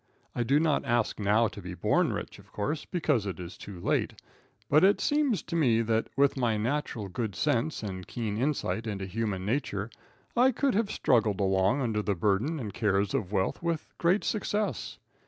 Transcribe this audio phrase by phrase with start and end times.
[0.33, 3.79] I do not ask now to be born rich, of course, because it is too
[3.79, 4.15] late;
[4.67, 9.05] but it seems to me that, with my natural good sense and keen insight into
[9.05, 9.91] human nature,
[10.35, 14.97] I could have struggled along under the burdens and cares of wealth with great success.